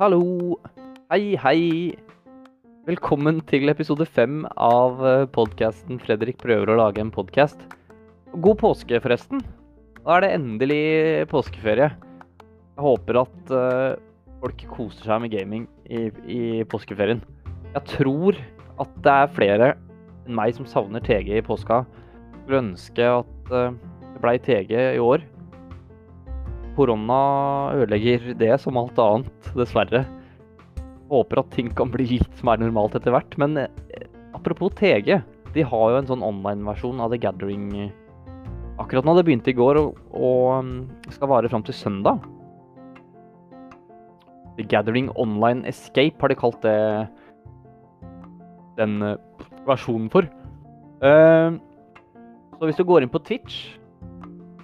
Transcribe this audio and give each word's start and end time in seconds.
Hallo. 0.00 0.56
Hei, 1.12 1.36
hei. 1.36 1.92
Velkommen 2.88 3.42
til 3.50 3.68
episode 3.68 4.06
fem 4.08 4.46
av 4.56 5.02
podkasten 5.34 6.00
'Fredrik 6.00 6.40
prøver 6.40 6.72
å 6.72 6.78
lage 6.80 7.04
en 7.04 7.12
podkast'. 7.12 7.60
God 8.32 8.62
påske, 8.64 8.96
forresten. 9.04 9.44
Da 10.00 10.16
er 10.16 10.24
det 10.24 10.32
endelig 10.38 11.28
påskeferie. 11.28 11.90
Jeg 11.92 12.80
håper 12.80 13.20
at 13.26 13.52
uh, 13.52 14.00
folk 14.40 14.64
koser 14.72 15.12
seg 15.12 15.20
med 15.20 15.34
gaming 15.36 15.68
i, 15.84 16.08
i, 16.24 16.64
påskeferien. 16.64 17.20
Jeg 17.76 17.84
tror 17.92 18.40
at 18.80 18.96
det 19.04 19.12
er 19.12 19.36
flere 19.36 19.70
enn 20.24 20.36
meg 20.40 20.56
som 20.56 20.64
savner 20.64 21.04
TG 21.04 21.42
i 21.42 21.44
påska. 21.44 21.84
Skulle 22.46 22.62
ønske 22.62 23.06
at 23.10 23.48
uh, 23.50 23.72
det 23.74 24.20
blei 24.22 24.36
TG 24.38 24.70
i 24.94 25.00
år. 25.02 25.24
Korona 26.76 27.16
ødelegger 27.74 28.36
det 28.38 28.52
som 28.62 28.78
alt 28.78 29.00
annet, 29.02 29.48
dessverre. 29.58 30.04
Håper 31.10 31.42
at 31.42 31.50
ting 31.56 31.72
kan 31.74 31.90
bli 31.90 32.06
litt 32.12 32.44
mer 32.46 32.62
normalt 32.62 32.94
etter 32.94 33.10
hvert. 33.10 33.34
Men 33.42 33.58
uh, 33.58 33.66
apropos 34.38 34.70
TG. 34.78 35.18
De 35.56 35.66
har 35.66 35.90
jo 35.90 35.98
en 35.98 36.06
sånn 36.06 36.22
online-versjon 36.22 37.02
av 37.02 37.10
The 37.10 37.18
Gathering 37.26 37.90
akkurat 38.78 39.08
nå. 39.08 39.18
Det 39.18 39.26
begynte 39.26 39.50
i 39.50 39.58
går 39.58 39.82
og, 39.82 39.98
um, 40.14 40.72
skal 41.10 41.34
vare 41.34 41.50
fram 41.50 41.66
til 41.66 41.74
søndag. 41.74 42.22
The 44.54 44.70
Gathering 44.70 45.10
Online 45.18 45.66
Escape 45.66 46.22
har 46.22 46.30
de 46.30 46.38
kalt 46.38 46.62
det 46.62 46.78
den 48.78 49.00
uh, 49.02 49.16
versjonen 49.66 50.12
for. 50.14 50.30
Uh, 51.02 51.58
så 52.58 52.68
hvis 52.68 52.78
du 52.78 52.86
går 52.88 53.04
inn 53.04 53.12
på 53.12 53.20
Twitch, 53.24 53.76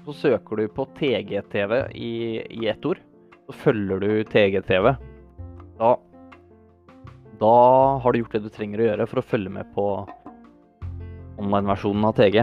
så 0.07 0.15
søker 0.17 0.59
du 0.59 0.69
på 0.73 0.87
TGTV 0.99 1.75
i, 1.95 2.13
i 2.41 2.69
ett 2.71 2.85
ord. 2.89 3.01
Så 3.47 3.55
følger 3.67 4.01
du 4.03 4.11
TGTV. 4.31 4.95
Da, 5.79 5.91
da 7.43 7.55
har 8.03 8.13
du 8.13 8.23
gjort 8.23 8.37
det 8.37 8.45
du 8.47 8.51
trenger 8.55 8.83
å 8.83 8.89
gjøre 8.91 9.09
for 9.11 9.21
å 9.21 9.27
følge 9.27 9.53
med 9.53 9.69
på 9.77 9.87
online-versjonen 11.43 12.09
av 12.09 12.17
TG. 12.17 12.41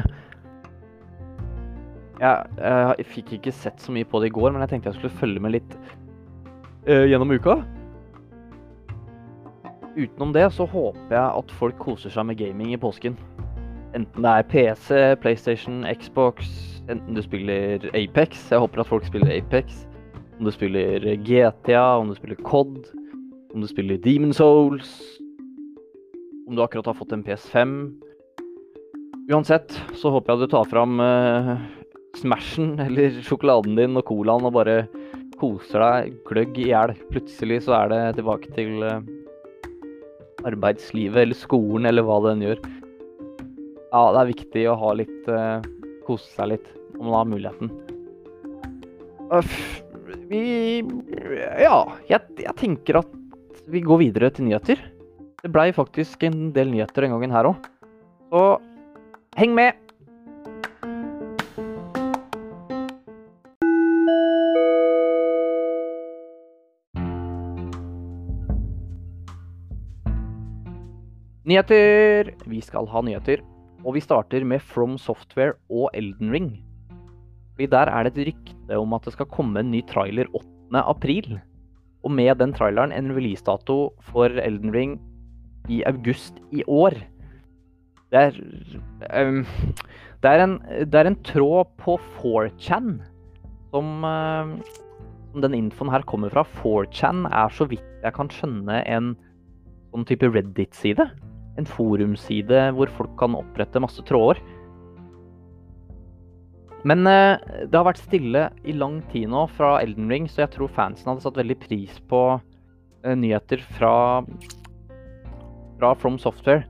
Jeg, 2.19 2.47
jeg, 2.59 3.07
fikk 3.15 3.35
ikke 3.37 3.55
sett 3.55 3.81
så 3.81 3.93
mye 3.95 4.07
på 4.07 4.19
det 4.21 4.29
i 4.29 4.35
går, 4.35 4.51
men 4.51 4.63
jeg 4.65 4.73
tenkte 4.73 4.91
jeg 4.91 4.99
skulle 4.99 5.19
følge 5.21 5.43
med 5.43 5.55
litt 5.55 5.75
uh, 6.87 7.05
gjennom 7.07 7.31
uka. 7.31 7.61
Utenom 9.95 10.33
det 10.35 10.49
så 10.55 10.67
håper 10.69 11.15
jeg 11.15 11.41
at 11.41 11.53
folk 11.59 11.79
koser 11.81 12.13
seg 12.13 12.27
med 12.27 12.39
gaming 12.39 12.75
i 12.75 12.79
påsken. 12.79 13.17
Enten 13.97 14.21
det 14.21 14.31
er 14.31 14.45
PC, 14.45 14.97
PlayStation, 15.21 15.81
Xbox, 15.97 16.49
enten 16.89 17.15
du 17.17 17.21
spiller 17.25 17.81
Apex 17.97 18.51
Jeg 18.51 18.61
håper 18.61 18.83
at 18.83 18.89
folk 18.89 19.07
spiller 19.07 19.31
Apex. 19.33 19.87
Om 20.37 20.45
du 20.45 20.51
spiller 20.53 21.07
GTA, 21.25 21.97
om 21.97 22.11
du 22.11 22.15
spiller 22.15 22.37
COD, 22.45 22.85
om 23.53 23.63
du 23.63 23.67
spiller 23.67 23.97
Demon 23.97 24.33
Souls, 24.33 24.93
om 26.47 26.55
du 26.55 26.61
akkurat 26.61 26.85
har 26.85 26.97
fått 26.97 27.11
en 27.13 27.25
PS5. 27.25 27.73
Uansett 29.33 29.73
så 29.97 30.13
håper 30.13 30.33
jeg 30.35 30.45
du 30.45 30.53
tar 30.53 30.69
fram 30.69 31.01
uh, 31.01 31.57
Smashen 32.17 32.77
eller 32.81 33.19
sjokoladen 33.25 33.75
din 33.77 33.97
og 33.97 34.05
colaen 34.05 34.45
og 34.45 34.55
bare 34.55 34.83
koser 35.41 35.81
deg 35.81 36.17
gløgg 36.29 36.61
i 36.61 36.69
hjel. 36.71 36.93
Plutselig 37.09 37.63
så 37.65 37.75
er 37.81 37.93
det 37.93 38.01
tilbake 38.19 38.53
til 38.53 38.85
uh, 38.85 39.01
arbeidslivet 40.45 41.25
eller 41.25 41.37
skolen 41.37 41.89
eller 41.89 42.05
hva 42.05 42.21
det 42.23 42.35
enn 42.35 42.45
gjør. 42.51 42.67
Ja, 43.89 44.01
det 44.13 44.19
er 44.21 44.29
viktig 44.29 44.63
å 44.69 44.77
ha 44.77 44.89
litt 44.93 45.29
uh, 45.33 45.65
Kose 46.05 46.29
seg 46.35 46.51
litt 46.51 46.67
om 46.99 47.09
man 47.09 47.15
har 47.17 47.29
muligheten. 47.31 47.71
Uff, 49.33 49.55
vi 50.29 50.41
Ja, 51.61 51.81
jeg, 52.09 52.21
jeg 52.37 52.55
tenker 52.59 53.01
at 53.01 53.15
vi 53.69 53.81
går 53.85 54.01
videre 54.03 54.29
til 54.33 54.49
nyheter. 54.49 54.81
Det 55.41 55.51
blei 55.53 55.69
faktisk 55.73 56.25
en 56.27 56.49
del 56.53 56.69
nyheter 56.73 57.05
den 57.05 57.15
gangen 57.15 57.33
her 57.33 57.49
òg. 57.49 57.69
Så 58.29 58.45
heng 59.39 59.57
med! 59.57 59.73
Nyheter! 71.49 72.35
Vi 72.45 72.59
skal 72.61 72.85
ha 72.91 73.01
nyheter. 73.01 73.41
Og 73.85 73.95
vi 73.95 74.03
starter 74.03 74.43
med 74.43 74.59
From 74.59 74.97
Software 74.99 75.55
og 75.71 75.91
Elden 75.95 76.33
Ring. 76.33 76.49
Fordi 77.53 77.67
der 77.71 77.91
er 77.91 78.07
det 78.07 78.17
et 78.17 78.33
rykte 78.33 78.79
om 78.79 78.95
at 78.95 79.05
det 79.07 79.13
skal 79.15 79.29
komme 79.31 79.59
en 79.59 79.71
ny 79.71 79.81
trailer 79.87 80.27
8. 80.35 80.81
april. 80.83 81.39
Og 82.03 82.11
med 82.11 82.35
den 82.39 82.53
traileren 82.55 82.91
en 82.95 83.11
releasedato 83.15 83.93
for 84.11 84.25
Elden 84.43 84.73
Ring 84.75 84.97
i 85.69 85.81
august 85.87 86.39
i 86.51 86.63
år. 86.67 86.95
Det 88.09 88.19
er, 88.19 88.37
um, 89.21 89.45
det 90.23 90.29
er, 90.29 90.43
en, 90.43 90.59
det 90.91 90.99
er 90.99 91.07
en, 91.11 91.19
tråd 91.23 91.71
på 91.77 91.99
4chan 92.19 92.97
som, 93.69 94.03
uh, 94.03 94.55
som 95.31 95.43
den 95.45 95.55
infoen 95.55 95.91
her 95.93 96.03
kommer 96.09 96.33
fra. 96.33 96.43
4chan 96.63 97.27
er 97.29 97.53
så 97.53 97.69
vidt 97.69 97.85
jeg 98.03 98.15
kan 98.15 98.31
skjønne 98.33 98.81
en 98.87 99.13
sånn 99.91 100.07
type 100.09 100.31
Reddit-side 100.31 101.09
en 101.59 101.67
forumside 101.69 102.69
hvor 102.77 102.91
folk 102.97 103.13
kan 103.19 103.37
opprette 103.37 103.81
masse 103.83 104.03
tråder. 104.07 104.41
Men 106.87 107.03
eh, 107.07 107.39
det 107.67 107.75
har 107.75 107.87
vært 107.89 108.01
stille 108.05 108.45
i 108.63 108.75
lang 108.75 108.99
tid 109.11 109.27
nå 109.31 109.43
fra 109.57 109.77
Elden 109.83 110.07
Ring, 110.11 110.29
så 110.31 110.45
jeg 110.45 110.53
tror 110.55 110.71
fansen 110.71 111.11
hadde 111.11 111.25
satt 111.25 111.39
veldig 111.39 111.57
pris 111.59 111.97
på 112.11 112.21
eh, 112.37 113.15
nyheter 113.19 113.63
fra, 113.75 113.93
fra 115.79 115.93
From 115.99 116.19
Software. 116.21 116.63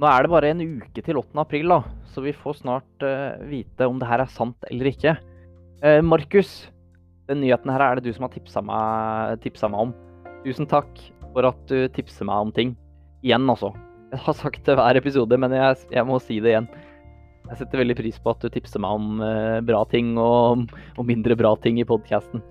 Nå 0.00 0.08
er 0.08 0.24
det 0.24 0.32
bare 0.32 0.52
en 0.54 0.64
uke 0.80 1.04
til 1.04 1.20
8. 1.20 1.36
april, 1.44 1.68
da, 1.74 1.82
så 2.10 2.24
vi 2.24 2.32
får 2.34 2.62
snart 2.62 3.04
uh, 3.06 3.36
vite 3.46 3.86
om 3.86 4.00
det 4.00 4.08
her 4.08 4.24
er 4.24 4.32
sant 4.32 4.66
eller 4.70 4.88
ikke. 4.90 5.12
Markus, 6.02 6.50
den 7.26 7.40
nyheten 7.42 7.70
her 7.74 7.82
er 7.82 7.98
det 7.98 8.04
du 8.06 8.14
som 8.14 8.22
har 8.22 8.30
tipsa 8.30 8.60
meg, 8.62 9.40
tipsa 9.42 9.66
meg 9.70 9.88
om. 9.88 9.94
Tusen 10.44 10.68
takk 10.70 10.90
for 11.32 11.48
at 11.48 11.58
du 11.70 11.88
tipser 11.94 12.28
meg 12.28 12.46
om 12.46 12.52
ting. 12.54 12.74
Igjen, 13.22 13.46
altså. 13.46 13.70
Jeg 14.12 14.20
har 14.26 14.34
sagt 14.34 14.64
det 14.66 14.74
hver 14.76 14.98
episode, 14.98 15.36
men 15.38 15.54
jeg, 15.54 15.76
jeg, 15.94 16.04
må 16.08 16.18
si 16.20 16.40
det 16.42 16.52
igjen. 16.52 16.66
Jeg 17.46 17.60
setter 17.60 17.80
veldig 17.80 17.94
pris 18.00 18.18
på 18.22 18.32
at 18.34 18.42
du 18.42 18.50
tipser 18.50 18.82
meg 18.82 18.98
om 18.98 19.22
eh, 19.22 19.60
bra 19.66 19.82
ting 19.90 20.16
og, 20.20 20.64
og, 20.96 21.04
mindre 21.06 21.36
bra 21.38 21.54
ting 21.62 21.78
i 21.78 21.86
podkasten. 21.86 22.42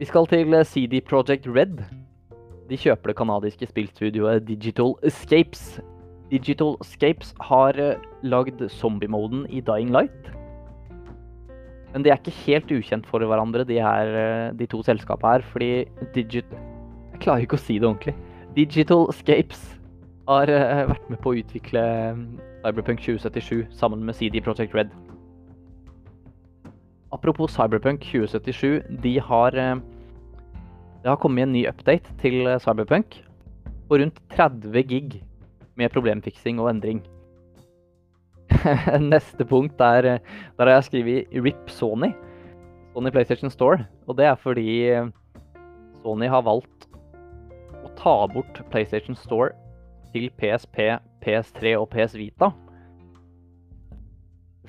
Vi 0.00 0.08
skal 0.08 0.28
til 0.28 0.52
eh, 0.54 0.66
CD 0.68 1.00
Project 1.08 1.48
Red. 1.48 1.80
De 2.68 2.78
kjøper 2.78 3.12
det 3.12 3.16
canadiske 3.16 3.68
spillstudioet 3.70 4.44
Digital 4.48 4.92
Escapes. 5.08 5.80
Digital 6.32 6.76
Escapes 6.84 7.32
har 7.48 7.78
eh, 7.80 8.02
lagd 8.22 8.60
zombie-moden 8.76 9.46
i 9.48 9.64
Dying 9.64 9.92
Light. 9.94 10.28
Men 11.92 12.04
de 12.04 12.12
er 12.12 12.20
ikke 12.20 12.36
helt 12.44 12.76
ukjent 12.76 13.08
for 13.08 13.24
hverandre, 13.24 13.64
de, 13.68 13.80
her, 13.80 14.52
de 14.56 14.68
to 14.68 14.84
selskapene 14.84 15.38
her. 15.38 15.48
Fordi 15.48 15.72
Digit... 16.14 16.52
Jeg 17.12 17.24
klarer 17.24 17.46
ikke 17.46 17.58
å 17.60 17.64
si 17.64 17.78
det 17.80 17.88
ordentlig. 17.88 18.16
Digital 18.52 19.06
Scapes 19.16 19.60
har 20.28 20.50
uh, 20.52 20.82
vært 20.90 21.06
med 21.08 21.20
på 21.24 21.32
å 21.32 21.38
utvikle 21.40 21.82
mm, 22.18 22.24
Cyberpunk 22.60 23.00
2077 23.00 23.70
sammen 23.78 24.02
med 24.04 24.18
CD 24.18 24.42
Project 24.44 24.74
Red. 24.76 24.92
Apropos 27.16 27.54
Cyberpunk 27.56 28.04
2077, 28.10 28.82
de 29.04 29.14
har 29.24 29.56
uh, 29.56 29.80
Det 31.00 31.08
har 31.08 31.16
kommet 31.22 31.46
en 31.46 31.54
ny 31.56 31.64
update 31.70 32.12
til 32.20 32.44
uh, 32.44 32.58
Cyberpunk 32.60 33.22
på 33.88 34.02
rundt 34.02 34.20
30 34.36 34.84
gig 34.84 35.18
med 35.80 35.88
problemfiksing 35.96 36.60
og 36.60 36.74
endring. 36.74 37.00
Neste 39.00 39.48
punkt 39.48 39.80
er 39.80 40.20
Der 40.20 40.66
har 40.66 40.74
jeg 40.76 40.90
skrevet 40.90 41.32
RIP 41.32 41.72
Sony. 41.72 42.12
Sony 42.92 43.10
PlayStation 43.10 43.50
Store. 43.50 43.88
Og 44.06 44.20
det 44.20 44.28
er 44.28 44.36
fordi 44.36 44.92
Sony 46.04 46.28
har 46.28 46.44
valgt 46.44 46.91
ta 47.98 48.14
bort 48.32 48.60
PlayStation 48.72 49.16
Store 49.18 49.52
til 50.12 50.28
PSP, 50.38 50.98
PS3 51.24 51.74
og 51.80 51.88
PS 51.92 52.16
Vita. 52.18 52.50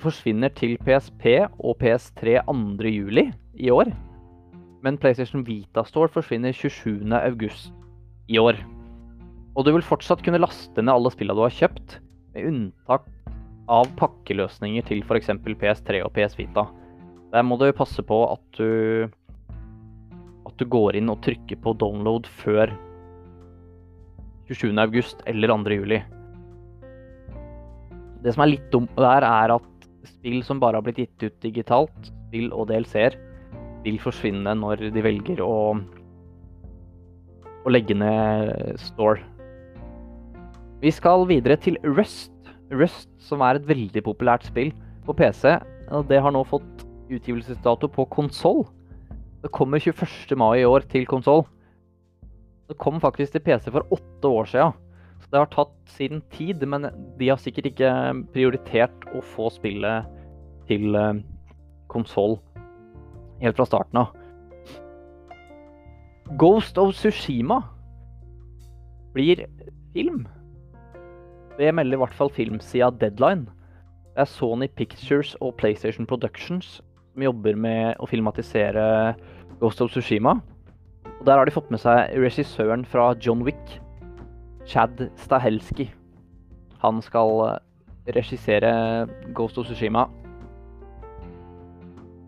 Forsvinner 0.02 0.52
til 0.56 0.76
PSP 0.82 1.46
og 1.58 1.78
PS3 1.82 2.40
2.7 2.48 3.32
i 3.54 3.70
år. 3.70 3.92
Men 4.84 4.98
PlayStation 5.00 5.44
Vita 5.46 5.84
Store 5.88 6.10
forsvinner 6.12 6.52
27.8 6.52 7.72
i 8.28 8.38
år. 8.38 8.58
Og 9.54 9.64
du 9.64 9.72
vil 9.72 9.86
fortsatt 9.86 10.24
kunne 10.24 10.42
laste 10.42 10.82
ned 10.82 10.92
alle 10.92 11.12
spillene 11.14 11.38
du 11.38 11.44
har 11.46 11.54
kjøpt, 11.54 12.00
med 12.34 12.48
unntak 12.50 13.06
av 13.70 13.88
pakkeløsninger 13.96 14.84
til 14.88 15.04
f.eks. 15.06 15.30
PS3 15.30 16.02
og 16.04 16.12
PS 16.16 16.34
Vita. 16.38 16.66
Der 17.32 17.46
må 17.46 17.56
du 17.58 17.70
passe 17.74 18.02
på 18.06 18.18
at 18.32 18.58
du, 18.58 19.06
at 20.44 20.58
du 20.58 20.66
går 20.70 20.98
inn 20.98 21.12
og 21.12 21.22
trykker 21.24 21.60
på 21.62 21.76
download 21.80 22.28
før 22.42 22.74
27.8 24.50 25.24
eller 25.30 25.52
2.7. 25.52 26.02
Det 28.24 28.32
som 28.32 28.44
er 28.44 28.52
litt 28.54 28.66
dumt 28.72 28.92
der, 28.96 29.24
er 29.24 29.54
at 29.56 29.88
spill 30.08 30.40
som 30.44 30.60
bare 30.60 30.80
har 30.80 30.84
blitt 30.84 31.02
gitt 31.02 31.26
ut 31.26 31.36
digitalt, 31.44 32.10
spill 32.28 32.50
og 32.52 32.68
DLC-er, 32.70 33.16
vil 33.84 34.00
forsvinne 34.00 34.54
når 34.56 34.86
de 34.94 35.04
velger 35.04 35.42
å, 35.44 35.76
å 37.64 37.72
legge 37.72 37.96
ned 37.96 38.80
Store. 38.80 39.20
Vi 40.80 40.92
skal 40.92 41.26
videre 41.28 41.56
til 41.60 41.78
Rust. 41.84 42.32
Rust, 42.72 43.10
som 43.20 43.44
er 43.44 43.58
et 43.58 43.68
veldig 43.68 44.02
populært 44.04 44.44
spill 44.48 44.72
på 45.04 45.14
PC. 45.16 45.58
og 45.92 46.08
Det 46.08 46.20
har 46.20 46.32
nå 46.32 46.42
fått 46.48 46.84
utgivelsesdato 47.12 47.88
på 47.92 48.06
konsoll. 48.12 48.64
Det 49.44 49.52
kommer 49.52 49.78
21. 49.80 50.36
mai 50.40 50.62
i 50.62 50.68
år 50.68 50.84
til 50.88 51.04
konsoll. 51.06 51.44
Det 52.68 52.78
kom 52.80 53.00
faktisk 53.00 53.34
til 53.34 53.44
PC 53.44 53.70
for 53.70 53.86
åtte 53.92 54.30
år 54.30 54.48
siden. 54.48 54.74
Så 55.20 55.30
det 55.32 55.40
har 55.40 55.50
tatt 55.52 55.74
sin 55.96 56.20
tid, 56.32 56.64
men 56.68 56.88
de 57.18 57.28
har 57.30 57.40
sikkert 57.40 57.70
ikke 57.70 57.90
prioritert 58.34 59.06
å 59.16 59.22
få 59.34 59.50
spillet 59.52 60.08
til 60.68 60.96
eh, 60.96 61.20
konsoll 61.92 62.38
helt 63.42 63.58
fra 63.58 63.66
starten 63.68 64.00
av. 64.00 64.14
Ghost 66.40 66.78
of 66.80 66.94
Sushima 66.96 67.60
blir 69.14 69.44
film. 69.92 70.24
Det 71.58 71.70
melder 71.76 71.98
i 71.98 72.02
hvert 72.02 72.16
fall 72.16 72.32
filmsida 72.32 72.88
Deadline. 73.00 73.46
Det 74.14 74.24
er 74.24 74.30
Sony 74.30 74.68
Pictures 74.72 75.34
og 75.40 75.54
PlayStation 75.60 76.08
Productions 76.08 76.80
som 77.14 77.22
jobber 77.22 77.54
med 77.58 78.00
å 78.02 78.08
filmatisere 78.10 79.14
Ghost 79.60 79.82
of 79.84 79.92
Sushima. 79.94 80.40
Og 81.24 81.30
Der 81.30 81.38
har 81.40 81.48
de 81.48 81.54
fått 81.56 81.70
med 81.72 81.80
seg 81.80 82.10
regissøren 82.20 82.82
fra 82.84 83.14
John 83.16 83.40
Wick, 83.46 83.78
Chad 84.68 84.98
Stahelski. 85.16 85.86
Han 86.82 86.98
skal 87.00 87.30
eh, 87.46 87.54
regissere 88.12 88.72
Ghost 89.32 89.56
of 89.56 89.64
Sushima. 89.64 90.02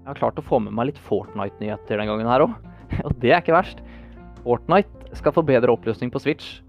Jeg 0.01 0.09
har 0.09 0.17
klart 0.17 0.41
å 0.41 0.45
få 0.47 0.63
med 0.65 0.73
meg 0.73 0.89
litt 0.89 1.01
Fortnite-nyheter 1.11 2.01
den 2.01 2.09
gangen 2.09 2.31
her 2.31 2.47
òg. 2.47 2.55
Og 3.05 3.13
det 3.21 3.35
er 3.35 3.45
ikke 3.45 3.59
verst. 3.59 3.83
Fortnite 4.47 5.13
skal 5.21 5.37
få 5.37 5.45
bedre 5.45 5.77
oppløsning 5.77 6.09
på 6.15 6.25
Switch. 6.25 6.63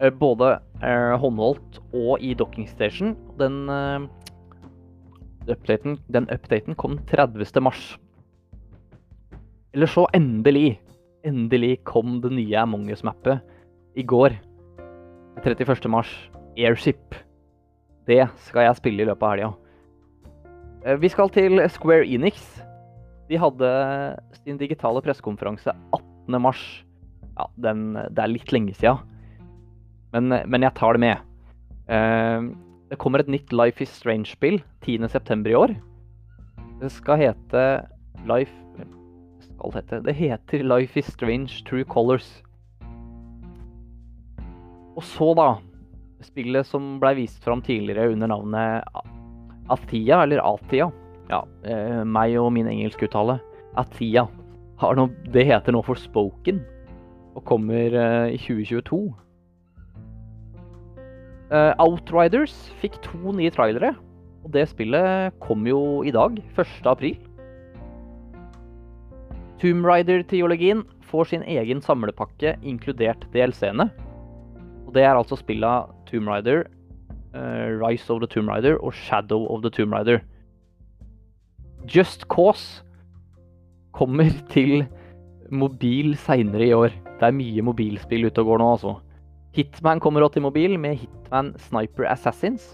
Eh, 0.00 0.08
både 0.08 0.54
eh, 0.80 1.12
håndholdt 1.20 1.76
og 1.92 2.24
i 2.24 2.32
docking 2.32 2.70
station. 2.72 3.12
Den, 3.36 3.68
updaten, 5.44 6.00
den 6.08 6.32
updaten 6.32 6.80
kom 6.80 6.96
30. 7.12 7.60
mars. 7.60 7.84
Eller 9.76 9.92
så 9.92 10.08
endelig, 10.16 10.78
endelig 11.26 11.78
kom 11.88 12.18
det 12.22 12.32
nye 12.36 12.62
Among 12.62 12.88
us-mappet 12.92 13.42
i 13.96 14.04
går. 14.06 14.36
31. 15.42 15.88
mars. 15.90 16.10
Airship. 16.56 17.16
Det 18.06 18.22
skal 18.46 18.68
jeg 18.68 18.78
spille 18.78 19.02
i 19.02 19.08
løpet 19.08 19.26
av 19.26 19.34
helga. 19.34 19.52
Eh, 20.84 20.98
vi 21.00 21.10
skal 21.12 21.32
til 21.34 21.62
Square 21.72 22.06
Enix. 22.06 22.42
De 23.30 23.40
hadde 23.40 23.70
sin 24.42 24.60
digitale 24.60 25.02
pressekonferanse 25.02 25.72
18. 25.96 26.40
mars. 26.42 26.62
Ja, 27.34 27.48
den, 27.58 27.94
det 27.96 28.20
er 28.20 28.30
litt 28.30 28.52
lenge 28.54 28.76
sia, 28.78 28.92
men, 30.14 30.30
men, 30.30 30.62
jeg 30.62 30.76
tar 30.78 30.94
det 30.94 31.02
med. 31.02 31.24
Eh, 31.90 32.44
det 32.92 32.98
kommer 33.02 33.24
et 33.24 33.32
nytt 33.32 33.50
Life 33.50 33.82
is 33.82 33.90
Strange-spill 33.90 34.60
10.9. 34.86 35.40
i 35.50 35.56
år. 35.58 35.74
Det 36.78 36.92
skal 36.94 37.24
hete 37.24 37.64
Life 38.28 38.54
skal 39.54 39.76
hete 39.78 40.00
Det 40.04 40.14
heter 40.18 40.64
Life 40.66 40.98
is 40.98 41.06
Strange 41.12 41.62
True 41.66 41.84
Colors. 41.84 42.42
Og 44.94 45.02
så, 45.02 45.32
da. 45.34 45.48
Spillet 46.24 46.66
som 46.66 46.98
blei 47.02 47.14
vist 47.18 47.42
fram 47.44 47.62
tidligere 47.62 48.12
under 48.12 48.30
navnet 48.30 48.84
Atia, 49.70 50.22
eller 50.22 50.42
Atia. 50.44 50.90
Ja, 51.30 51.42
eh, 51.64 52.04
meg 52.04 52.36
og 52.40 52.52
min 52.52 52.68
engelskuttale. 52.68 53.40
Atia. 53.76 54.26
Noe, 54.80 55.10
det 55.32 55.46
heter 55.48 55.72
nå 55.72 55.80
Forspoken 55.86 56.60
og 57.34 57.44
kommer 57.48 57.94
eh, 57.98 58.34
i 58.34 58.38
2022. 58.38 59.00
Eh, 61.54 61.72
Outriders 61.82 62.54
fikk 62.82 63.00
to 63.04 63.34
nye 63.36 63.52
trailere, 63.54 63.94
og 64.44 64.52
det 64.54 64.68
spillet 64.70 65.34
kom 65.42 65.66
jo 65.66 66.02
i 66.06 66.12
dag, 66.14 66.38
1. 66.54 66.76
april. 66.90 67.18
Tomb 69.62 69.86
Raider-triologien 69.86 70.82
får 71.06 71.30
sin 71.30 71.44
egen 71.46 71.80
samlepakke, 71.82 72.56
inkludert 72.66 73.26
DLC-ene. 73.34 73.88
Og 74.86 74.94
det 74.96 75.04
er 75.06 75.14
altså 75.14 75.38
spilla 75.38 75.84
Tomb 76.08 76.28
Raider, 76.28 76.64
uh, 77.34 77.70
Rise 77.78 78.10
of 78.12 78.20
the 78.20 78.30
Tomb 78.30 78.50
Raider 78.50 78.78
og 78.82 78.94
Shadow 78.94 79.46
of 79.46 79.62
the 79.62 79.70
Tomb 79.70 79.94
Raider. 79.94 80.20
Just 81.86 82.26
Cause 82.28 82.82
kommer 83.92 84.30
til 84.54 84.86
mobil 85.50 86.16
seinere 86.16 86.66
i 86.66 86.72
år. 86.72 86.94
Det 87.20 87.28
er 87.28 87.36
mye 87.36 87.62
mobilspill 87.62 88.26
ute 88.26 88.42
og 88.42 88.52
går 88.52 88.62
nå, 88.62 88.70
altså. 88.76 88.96
Hitman 89.54 90.00
kommer 90.02 90.24
også 90.24 90.40
til 90.40 90.42
mobil 90.42 90.80
med 90.80 90.96
Hitman 90.98 91.52
Sniper 91.58 92.08
Assassins. 92.10 92.72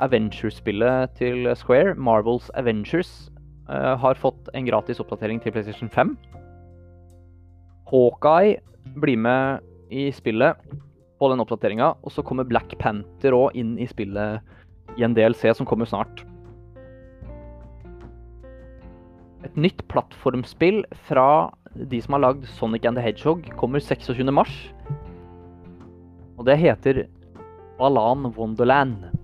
Avengers-spillet 0.00 1.10
til 1.18 1.46
Square, 1.54 1.94
Marvels 1.94 2.50
Avengers, 2.54 3.27
har 3.68 4.16
fått 4.20 4.48
en 4.56 4.66
gratis 4.66 5.00
oppdatering 5.02 5.42
til 5.44 5.52
PlayStation 5.52 5.90
5. 5.92 6.14
Hawkeye 7.90 8.58
blir 8.96 9.20
med 9.20 9.64
i 9.92 10.08
spillet 10.12 10.56
på 11.18 11.28
den 11.32 11.42
oppdateringa. 11.42 11.94
Og 12.02 12.14
så 12.14 12.24
kommer 12.24 12.48
Black 12.48 12.74
Panther 12.80 13.36
òg 13.36 13.56
inn 13.58 13.76
i 13.80 13.88
spillet 13.90 14.40
i 14.98 15.04
en 15.06 15.16
DLC 15.16 15.50
som 15.56 15.68
kommer 15.68 15.88
snart. 15.88 16.24
Et 19.46 19.56
nytt 19.56 19.84
plattformspill 19.90 20.82
fra 21.06 21.28
de 21.74 22.00
som 22.02 22.16
har 22.16 22.24
lagd 22.24 22.48
Sonic 22.56 22.86
and 22.88 22.98
the 22.98 23.04
Hedgehog, 23.04 23.46
kommer 23.60 23.78
26.3. 23.78 24.48
Og 26.38 26.46
det 26.46 26.58
heter 26.58 27.04
Balan 27.78 28.32
Wonderland. 28.34 29.17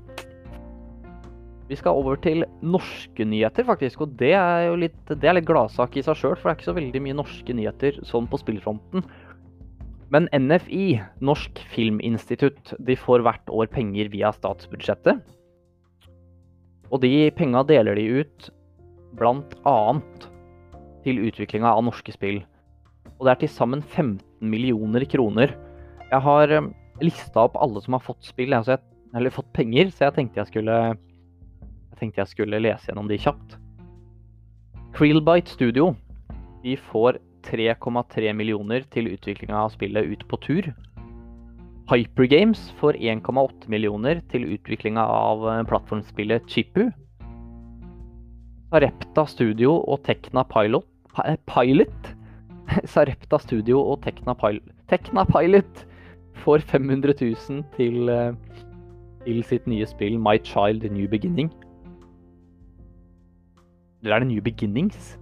Vi 1.69 1.77
skal 1.81 1.97
over 1.97 2.19
til 2.21 2.45
norske 2.61 3.25
nyheter, 3.25 3.65
faktisk. 3.65 4.05
Og 4.05 4.17
det 4.21 4.35
er 4.37 4.67
jo 4.69 4.81
litt, 4.83 4.99
det 5.09 5.29
er 5.29 5.39
litt 5.39 5.49
gladsak 5.49 5.97
i 5.97 6.05
seg 6.05 6.19
sjøl, 6.21 6.35
for 6.37 6.49
det 6.49 6.53
er 6.53 6.59
ikke 6.59 6.71
så 6.71 6.77
veldig 6.77 7.05
mye 7.07 7.21
norske 7.23 7.57
nyheter 7.57 8.01
sånn 8.05 8.29
på 8.29 8.41
spillfronten. 8.43 9.07
Men 10.13 10.29
NFI, 10.37 11.01
Norsk 11.25 11.63
Filminstitutt, 11.73 12.75
de 12.79 12.97
får 13.01 13.25
hvert 13.25 13.49
år 13.51 13.71
penger 13.73 14.13
via 14.13 14.31
statsbudsjettet. 14.37 15.23
Og 16.93 17.01
de 17.03 17.31
penga 17.35 17.65
deler 17.67 17.97
de 17.99 18.05
ut 18.21 18.51
bl.a. 19.19 19.79
til 21.07 21.23
utviklinga 21.25 21.73
av 21.73 21.83
norske 21.89 22.15
spill. 22.15 22.43
Og 23.17 23.27
det 23.27 23.33
er 23.33 23.41
til 23.43 23.53
sammen 23.57 23.83
15 23.83 24.21
millioner 24.53 25.07
kroner. 25.09 25.55
Jeg 26.11 26.21
har 26.27 26.53
eh, 26.53 26.71
lista 27.03 27.47
opp 27.49 27.57
alle 27.59 27.81
som 27.83 27.97
har 27.97 28.05
fått 28.05 28.27
spill, 28.27 28.55
eller 28.55 29.35
fått 29.35 29.51
penger, 29.57 29.91
så 29.91 30.09
jeg 30.09 30.17
tenkte 30.19 30.43
jeg 30.43 30.53
skulle, 30.53 30.79
jeg 31.95 32.01
tenkte 32.01 32.25
jeg 32.25 32.33
skulle 32.33 32.59
lese 32.59 32.91
gjennom 32.91 33.07
de 33.11 33.21
kjapt. 33.23 33.55
Creelbite 34.95 35.51
Studio 35.55 35.93
de 36.65 36.75
får 36.91 37.21
3,3 37.45 38.33
millioner 38.35 38.85
til 38.91 39.13
utviklinga 39.13 39.65
av 39.67 39.73
spillet 39.75 40.11
Ut 40.11 40.27
på 40.31 40.39
tur. 40.43 40.69
Hypergames 41.91 42.71
får 42.81 42.97
1,8 42.97 43.69
millioner 43.69 44.23
til 44.33 44.47
utviklinga 44.57 45.05
av 45.05 45.45
eh, 45.51 45.63
plattformspillet 45.69 46.47
Chipu. 46.49 46.87
Sarepta 48.73 49.27
Studio 49.29 49.77
og 49.85 50.01
Tekna 50.07 50.47
Pilot, 50.49 50.87
eh, 51.27 51.37
Pilot? 51.45 52.15
Sarepta 52.95 53.39
Studio 53.39 53.83
og 53.83 54.01
Tekna 54.07 54.33
Pilot, 54.41 54.73
Tekna 54.89 55.27
Pilot 55.29 55.85
får 56.41 56.65
500 56.73 57.15
000 57.21 57.61
til, 57.77 58.09
eh, 58.09 58.33
til 59.29 59.45
sitt 59.45 59.69
nye 59.69 59.87
spill 59.87 60.17
My 60.17 60.39
Child 60.41 60.89
New 60.91 61.07
Beginning. 61.13 61.53
Eller 64.05 64.17
er 64.17 64.21
det 64.21 64.29
New 64.29 64.43
Beginnings? 64.45 65.19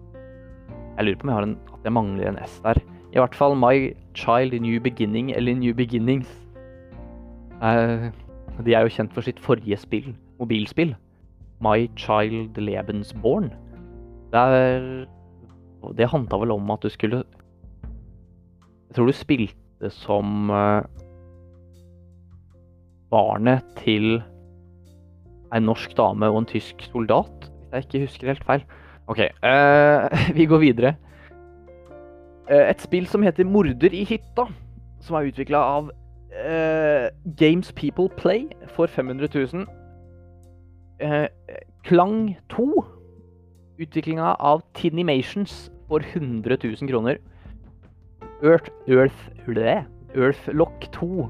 Jeg 0.97 1.05
lurer 1.05 1.19
på 1.21 1.27
om 1.27 1.31
jeg 1.31 1.37
har 1.37 1.47
en 1.47 1.59
at 1.83 1.85
jeg 1.87 1.95
mangler 1.95 2.29
en 2.29 2.39
S 2.43 2.61
der. 2.65 2.79
I 3.15 3.19
hvert 3.21 3.35
fall 3.35 3.55
My 3.55 3.93
Child 4.15 4.59
New 4.61 4.81
Beginning, 4.81 5.31
eller 5.37 5.55
New 5.55 5.75
Beginnings. 5.75 6.29
Uh, 7.63 8.11
de 8.67 8.75
er 8.75 8.83
jo 8.83 8.91
kjent 8.91 9.15
for 9.15 9.23
sitt 9.23 9.39
forrige 9.41 9.79
spill, 9.79 10.11
mobilspill. 10.39 10.97
My 11.63 11.87
Child 11.97 12.59
Lebensborn. 12.59 13.53
Det 14.33 14.41
er 14.41 15.07
Det 15.97 16.09
handla 16.09 16.39
vel 16.39 16.51
om 16.51 16.71
at 16.71 16.83
du 16.83 16.89
skulle 16.89 17.25
Jeg 18.89 18.95
tror 18.95 19.07
du 19.07 19.13
spilte 19.13 19.91
som 19.91 20.51
uh, 20.51 20.83
barnet 23.11 23.63
til 23.79 24.23
ei 25.53 25.61
norsk 25.61 25.97
dame 25.97 26.31
og 26.31 26.39
en 26.39 26.47
tysk 26.47 26.83
soldat, 26.93 27.52
jeg 27.73 27.87
ikke 27.87 28.07
husker 28.07 28.33
helt 28.33 28.45
feil. 28.45 28.65
OK, 29.07 29.19
uh, 29.19 30.09
vi 30.37 30.47
går 30.47 30.59
videre. 30.59 30.95
Uh, 32.51 32.69
et 32.69 32.81
spill 32.83 33.07
som 33.07 33.23
heter 33.23 33.45
Morder 33.49 33.95
i 33.95 34.05
hytta, 34.09 34.47
som 35.03 35.19
er 35.19 35.31
utvikla 35.31 35.59
av 35.59 35.91
uh, 35.91 37.09
Games 37.39 37.73
People 37.73 38.09
Play 38.17 38.49
for 38.77 38.87
500 38.87 39.29
000. 39.35 39.67
Eh, 41.03 41.27
Klang 41.83 42.37
2. 42.49 42.85
Utviklinga 43.83 44.37
av 44.39 44.63
Tinimations 44.75 45.71
for 45.89 45.99
100 45.99 46.57
000 46.63 46.89
kroner. 46.89 47.19
Earth, 48.43 48.71
Earth, 48.87 49.89
Earthlock 50.15 50.87
2. 50.93 51.29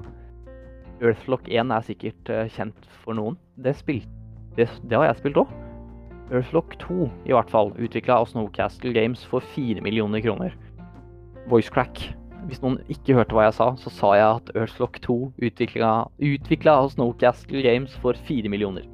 Earthlock 1.00 1.48
1 1.48 1.72
er 1.72 1.88
sikkert 1.88 2.32
kjent 2.52 2.88
for 3.00 3.16
noen. 3.16 3.40
Det, 3.56 3.72
spilt, 3.80 4.08
det, 4.58 4.68
det 4.84 4.98
har 4.98 5.08
jeg 5.08 5.22
spilt 5.22 5.40
òg. 5.40 5.61
Earthlock 6.32 6.78
2 6.80 7.06
i 7.28 7.34
hvert 7.34 7.50
fall, 7.52 7.74
utvikla 7.76 8.22
av 8.22 8.30
Snowcastle 8.30 8.92
Games 8.96 9.24
for 9.28 9.44
4 9.54 9.82
millioner 9.84 10.22
kroner. 10.24 10.54
Voicecrack. 11.50 12.00
Hvis 12.48 12.62
noen 12.62 12.78
ikke 12.90 13.14
hørte 13.18 13.36
hva 13.36 13.44
jeg 13.46 13.56
sa, 13.58 13.68
så 13.78 13.92
sa 13.92 14.14
jeg 14.16 14.38
at 14.40 14.52
Earthlock 14.56 14.98
2 15.04 15.16
utvikla 15.44 16.76
av 16.78 16.90
Snowcastle 16.94 17.62
Games 17.62 17.94
for 18.02 18.18
4 18.28 18.50
millioner. 18.50 18.88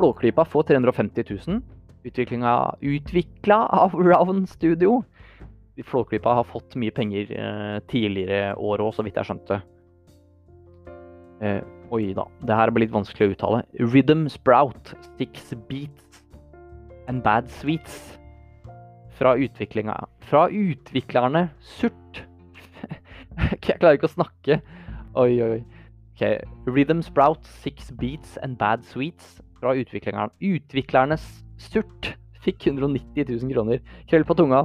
Blåklypa 0.00 0.44
får 0.50 0.66
350 0.72 1.30
000. 1.46 1.62
Utvikla 2.04 3.60
av 3.70 3.94
Round 4.10 4.48
Studio. 4.50 5.02
Flåklypa 5.84 6.34
har 6.40 6.48
fått 6.50 6.74
mye 6.78 6.94
penger 6.94 7.30
eh, 7.34 7.78
tidligere 7.90 8.54
år 8.58 8.82
òg, 8.82 8.92
så 8.94 9.06
vidt 9.06 9.16
jeg 9.18 9.30
skjønte. 9.30 9.60
Eh, 11.42 11.62
oi 11.94 12.12
da, 12.16 12.26
det 12.46 12.58
her 12.58 12.70
blir 12.74 12.86
litt 12.86 12.94
vanskelig 12.94 13.30
å 13.30 13.34
uttale. 13.34 13.62
Rhythm 13.80 14.26
Sprout, 14.32 14.94
Six 15.18 15.54
Beats 15.70 16.03
and 17.08 17.22
Bad 17.22 17.48
Sweets. 17.48 18.18
Fra 19.14 19.36
Fra 20.20 20.48
utviklerne 20.48 21.50
Surt. 21.60 22.24
jeg 23.38 23.78
klarer 23.80 23.98
ikke 23.98 24.10
å 24.10 24.16
snakke. 24.16 24.60
Oi, 25.14 25.30
oi, 25.38 25.50
oi. 25.58 25.62
Okay. 26.14 26.38
Rhythm 26.66 27.02
Sprout, 27.02 27.46
Six 27.62 27.92
Beats 28.00 28.36
and 28.42 28.58
Bad 28.58 28.84
Sweets. 28.84 29.40
Fra 29.60 29.74
utviklerne. 29.74 30.30
Utviklernes 30.42 31.24
Surt 31.58 32.14
fikk 32.44 32.66
190 32.66 33.24
000 33.30 33.52
kroner. 33.54 33.82
Krøll 34.10 34.26
på 34.26 34.36
tunga. 34.38 34.64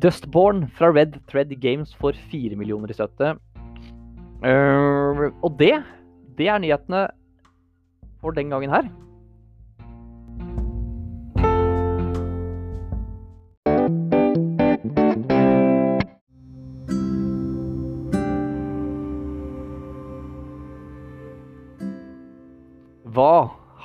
Dustborn 0.00 0.68
fra 0.76 0.92
Red 0.94 1.18
Thread 1.30 1.52
Games 1.60 1.94
får 1.98 2.18
4 2.30 2.58
millioner 2.58 2.92
i 2.92 2.96
støtte. 2.96 3.34
Uh, 4.40 5.28
og 5.44 5.56
det, 5.58 5.74
det 6.38 6.48
er 6.48 6.60
nyhetene 6.62 7.08
for 8.20 8.36
den 8.36 8.52
gangen 8.52 8.72
her. 8.72 8.86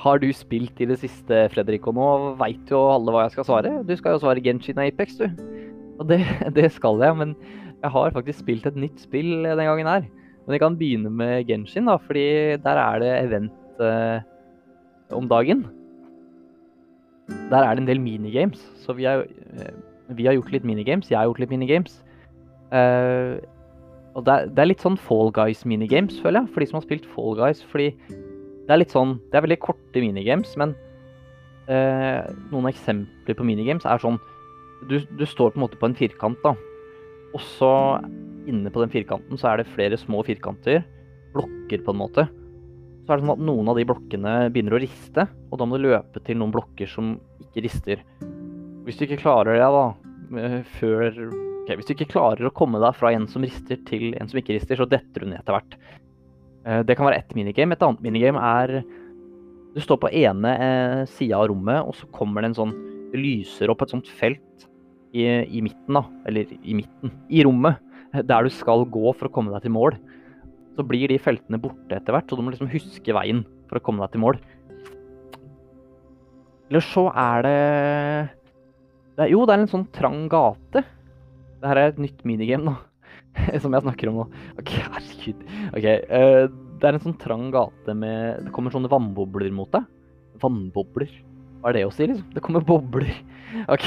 Har 0.06 0.20
du 0.22 0.28
spilt 0.34 0.80
i 0.80 0.88
det 0.88 0.98
siste, 1.02 1.46
Fredrik? 1.52 1.86
Og 1.90 1.96
nå 1.96 2.08
veit 2.40 2.70
jo 2.70 2.80
alle 2.92 3.12
hva 3.14 3.24
jeg 3.26 3.36
skal 3.36 3.48
svare. 3.48 3.72
Du 3.86 3.94
skal 3.98 4.14
jo 4.14 4.22
svare 4.22 4.42
Genshin 4.44 4.78
Apex, 4.82 5.18
du. 5.18 5.26
Og 5.98 6.06
det, 6.10 6.20
det, 6.56 6.70
skal 6.74 7.02
jeg, 7.02 7.16
men 7.18 7.34
jeg 7.82 7.92
har 7.94 8.14
faktisk 8.14 8.44
spilt 8.44 8.68
et 8.68 8.78
nytt 8.78 9.02
spill 9.02 9.42
den 9.46 9.66
gangen 9.66 9.90
her. 9.90 10.06
Men 10.46 10.54
jeg 10.54 10.62
kan 10.62 10.78
begynne 10.78 11.10
med 11.10 11.48
Genshin, 11.48 11.90
da, 11.90 11.98
fordi 11.98 12.28
der 12.62 12.82
er 12.82 13.02
det 13.02 13.12
event 13.24 13.82
eh, 13.82 14.20
om 15.16 15.26
dagen. 15.30 15.66
Der 17.50 17.58
er 17.58 17.74
det 17.74 17.82
en 17.82 17.90
del 17.90 18.00
minigames, 18.00 18.62
så 18.78 18.94
vi 18.94 19.08
har, 19.08 19.26
eh, 19.26 19.74
vi 20.14 20.28
har 20.28 20.36
gjort 20.38 20.52
litt 20.54 20.68
minigames. 20.68 21.10
Jeg 21.10 21.18
har 21.18 21.26
gjort 21.26 21.42
litt 21.42 21.50
minigames. 21.50 21.98
Eh, 22.70 23.42
og 24.16 24.24
det 24.24 24.32
er, 24.32 24.46
det 24.48 24.62
er, 24.62 24.70
litt 24.70 24.84
sånn 24.84 24.96
Fall 24.96 25.28
Guys-minigames, 25.34 26.22
føler 26.22 26.44
jeg, 26.44 26.52
for 26.54 26.62
de 26.62 26.70
som 26.70 26.78
har 26.78 26.86
spilt 26.86 27.10
Fall 27.10 27.34
Guys. 27.36 27.60
Fordi 27.68 27.90
det 28.66 28.74
er 28.74 28.80
litt 28.80 28.94
sånn 28.94 29.16
Det 29.30 29.38
er 29.38 29.44
veldig 29.44 29.60
korte 29.62 30.02
minigames, 30.02 30.56
men 30.58 30.74
eh, 31.70 32.26
noen 32.50 32.70
eksempler 32.70 33.38
på 33.38 33.46
minigames 33.46 33.86
er 33.86 34.02
sånn 34.02 34.18
du, 34.86 34.98
du, 35.00 35.24
står 35.26 35.54
på 35.54 35.60
en 35.60 35.64
måte 35.64 35.78
på 35.80 35.88
en 35.88 35.96
firkant, 35.96 36.38
da. 36.44 36.52
Og 37.34 37.40
så 37.56 37.70
inne 38.46 38.70
på 38.70 38.82
den 38.82 38.92
firkanten 38.92 39.40
så 39.40 39.50
er 39.50 39.62
det 39.62 39.70
flere 39.72 39.96
små 39.98 40.20
firkanter. 40.26 40.82
Blokker, 41.32 41.80
på 41.82 41.94
en 41.94 42.00
måte. 42.00 42.26
Så 43.06 43.14
er 43.14 43.18
det 43.18 43.24
sånn 43.24 43.34
at 43.34 43.46
noen 43.48 43.70
av 43.72 43.78
de 43.78 43.86
blokkene 43.88 44.34
begynner 44.52 44.76
å 44.76 44.82
riste, 44.82 45.26
og 45.50 45.60
da 45.60 45.66
må 45.68 45.78
du 45.78 45.86
løpe 45.88 46.22
til 46.26 46.38
noen 46.40 46.52
blokker 46.54 46.90
som 46.90 47.16
ikke 47.40 47.64
rister. 47.66 48.04
Hvis 48.86 49.00
du 49.00 49.06
ikke 49.06 49.22
klarer 49.24 49.56
det, 49.58 49.66
da, 49.74 50.60
før 50.76 51.08
okay, 51.08 51.76
Hvis 51.78 51.88
du 51.88 51.94
ikke 51.96 52.12
klarer 52.12 52.48
å 52.48 52.54
komme 52.54 52.80
deg 52.82 52.98
fra 52.98 53.12
en 53.14 53.26
som 53.30 53.44
rister 53.46 53.80
til 53.88 54.12
en 54.18 54.28
som 54.30 54.38
ikke 54.38 54.58
rister, 54.58 54.78
så 54.78 54.86
detter 54.90 55.24
du 55.24 55.30
ned 55.30 55.40
etter 55.40 55.56
hvert. 55.56 55.78
Eh, 56.66 56.82
det 56.82 56.96
kan 56.98 57.06
være 57.06 57.22
ett 57.22 57.34
minigame. 57.38 57.76
Et 57.76 57.86
annet 57.86 58.02
minigame 58.02 58.42
er 58.42 58.82
Du 59.76 59.82
står 59.84 59.98
på 60.00 60.08
ene 60.08 60.52
eh, 60.56 61.02
sida 61.12 61.36
av 61.36 61.50
rommet, 61.50 61.84
og 61.84 61.92
så 61.98 62.08
kommer 62.08 62.40
det 62.40 62.48
en 62.48 62.60
sånn 62.62 62.76
lyser 63.16 63.68
opp 63.68 63.82
et 63.84 63.92
sånt 63.92 64.08
felt 64.08 64.64
i, 65.12 65.26
i, 65.26 65.60
midten, 65.60 65.98
da, 65.98 66.02
eller 66.28 66.48
i 66.56 66.76
midten, 66.78 67.12
i 67.28 67.42
rommet, 67.44 67.76
der 68.24 68.48
du 68.48 68.52
skal 68.52 68.86
gå 68.88 69.12
for 69.12 69.28
å 69.28 69.32
komme 69.32 69.52
deg 69.52 69.66
til 69.66 69.74
mål, 69.76 69.98
så 70.76 70.84
blir 70.84 71.12
de 71.12 71.20
feltene 71.20 71.60
borte 71.60 71.96
etter 71.96 72.16
hvert, 72.16 72.24
så 72.28 72.36
du 72.36 72.42
må 72.44 72.54
liksom 72.54 72.72
huske 72.72 73.16
veien 73.16 73.44
for 73.68 73.76
å 73.76 73.84
komme 73.84 74.04
deg 74.04 74.16
til 74.16 74.24
mål. 74.24 74.40
Eller 76.70 76.88
så 76.88 77.06
er 77.12 77.46
det, 77.46 77.60
det 79.16 79.26
er, 79.26 79.32
Jo, 79.36 79.44
det 79.44 79.54
er 79.54 79.62
en 79.62 79.72
sånn 79.76 79.88
trang 79.94 80.24
gate. 80.32 80.82
Det 81.60 81.68
her 81.68 81.82
er 81.84 81.92
et 81.92 82.00
nytt 82.02 82.24
minigame, 82.28 82.72
da. 82.72 82.85
Som 83.62 83.76
jeg 83.76 83.84
snakker 83.84 84.10
om 84.10 84.22
nå. 84.22 84.26
Ok, 84.60 84.72
herregud. 84.94 85.44
Ok, 85.72 85.86
uh, 86.10 86.46
Det 86.76 86.88
er 86.88 86.96
en 86.96 87.04
sånn 87.04 87.18
trang 87.20 87.48
gate 87.54 87.96
med 87.96 88.46
Det 88.46 88.54
kommer 88.56 88.74
sånne 88.74 88.90
vannbobler 88.92 89.52
mot 89.54 89.70
deg. 89.74 89.86
Vannbobler. 90.42 91.12
Hva 91.60 91.72
er 91.72 91.78
det 91.78 91.86
å 91.88 91.92
si, 91.94 92.08
liksom? 92.10 92.28
Det 92.34 92.44
kommer 92.44 92.64
bobler. 92.66 93.12
Ok. 93.72 93.86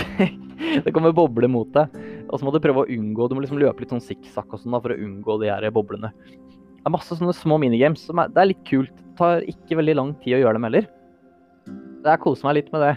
Det 0.59 0.91
kommer 0.95 1.11
bobler 1.13 1.49
mot 1.51 1.69
deg. 1.75 1.91
Og 2.29 2.39
så 2.39 2.45
må 2.47 2.51
du 2.53 2.61
prøve 2.63 2.81
å 2.81 2.89
unngå 2.89 3.27
Du 3.29 3.35
må 3.35 3.43
liksom 3.43 3.59
løpe 3.61 3.83
litt 3.83 3.91
sånn 3.93 4.01
sikksakk 4.01 4.55
og 4.55 4.61
sånn 4.61 4.73
da, 4.73 4.79
for 4.81 4.95
å 4.95 4.97
unngå 4.97 5.35
de 5.43 5.51
her 5.51 5.67
boblene. 5.75 6.09
Det 6.79 6.87
er 6.87 6.95
masse 6.95 7.15
sånne 7.19 7.35
små 7.35 7.59
minigames. 7.61 8.05
som 8.07 8.21
er, 8.23 8.31
Det 8.33 8.41
er 8.41 8.49
litt 8.53 8.63
kult. 8.67 8.95
Det 8.95 9.13
tar 9.19 9.45
ikke 9.51 9.77
veldig 9.81 9.95
lang 9.99 10.15
tid 10.23 10.37
å 10.37 10.41
gjøre 10.41 10.57
dem 10.57 10.67
heller. 10.69 10.89
Jeg 12.07 12.23
koser 12.23 12.47
meg 12.47 12.57
litt 12.57 12.71
med 12.73 12.85
det. 12.85 12.95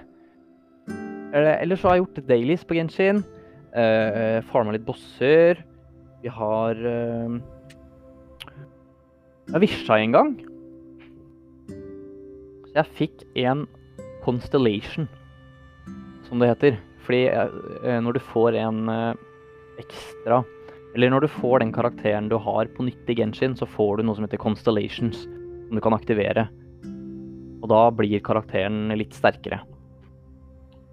Ellers 1.32 1.80
så 1.82 1.90
har 1.90 1.96
jeg 1.96 2.04
gjort 2.04 2.22
dailies 2.28 2.64
på 2.64 2.76
Genshin. 2.78 3.22
Uh, 3.74 4.38
Farma 4.52 4.74
litt 4.76 4.86
bosser. 4.86 5.62
Vi 6.22 6.30
har 6.30 6.78
uh, 6.78 7.38
Jeg 9.50 9.62
visja 9.64 9.98
en 9.98 10.14
gang. 10.14 10.32
Så 12.70 12.78
jeg 12.78 12.96
fikk 13.00 13.24
en 13.42 13.66
Constellation, 14.22 15.08
som 16.28 16.38
det 16.38 16.52
heter. 16.52 16.78
Fordi 17.02 17.24
uh, 17.34 17.98
når 18.06 18.16
du 18.16 18.22
får 18.30 18.60
en 18.62 18.86
uh, 18.86 19.18
ekstra 19.82 20.44
Eller 20.94 21.10
når 21.10 21.24
du 21.24 21.32
får 21.40 21.58
den 21.64 21.74
karakteren 21.74 22.30
du 22.30 22.38
har 22.38 22.70
på 22.76 22.86
nytt 22.86 23.10
i 23.10 23.18
Genshin, 23.18 23.58
så 23.58 23.66
får 23.66 23.98
du 23.98 24.06
noe 24.06 24.14
som 24.14 24.26
heter 24.28 24.38
Constellations, 24.38 25.24
som 25.26 25.74
du 25.74 25.82
kan 25.82 25.96
aktivere. 25.96 26.46
Og 27.62 27.70
da 27.72 27.86
blir 27.90 28.22
karakteren 28.22 28.92
litt 28.94 29.16
sterkere. 29.16 29.62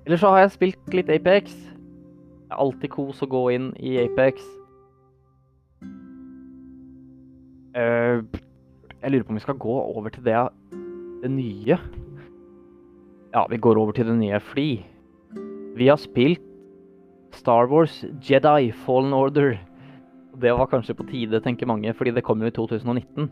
Eller 0.07 0.17
så 0.17 0.31
har 0.33 0.45
jeg 0.45 0.55
spilt 0.55 0.95
litt 0.95 1.12
Apex. 1.13 1.51
Det 1.51 2.55
er 2.55 2.63
alltid 2.63 2.95
kos 2.95 3.19
å 3.21 3.29
gå 3.29 3.43
inn 3.53 3.75
i 3.77 4.00
Apex. 4.01 4.41
Jeg 7.75 9.11
lurer 9.11 9.25
på 9.25 9.33
om 9.33 9.39
vi 9.39 9.43
skal 9.45 9.59
gå 9.61 9.75
over 9.79 10.13
til 10.13 10.25
det, 10.25 10.38
det 11.23 11.31
nye. 11.31 11.77
Ja, 13.33 13.43
vi 13.49 13.59
går 13.61 13.77
over 13.77 13.93
til 13.93 14.09
det 14.09 14.17
nye 14.17 14.39
fly. 14.41 14.69
Vi 15.77 15.88
har 15.88 15.99
spilt 16.01 16.45
Star 17.35 17.69
Wars 17.69 18.01
Jedi 18.25 18.71
Fallen 18.85 19.13
Order. 19.13 19.57
Det 20.39 20.53
var 20.55 20.69
kanskje 20.71 20.95
på 20.97 21.05
tide, 21.09 21.41
tenker 21.43 21.69
mange, 21.69 21.93
fordi 21.93 22.15
det 22.15 22.23
kom 22.25 22.41
jo 22.41 22.49
i 22.49 22.55
2019. 22.55 23.29